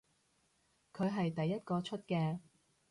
[0.93, 2.39] 佢係第一個出嘅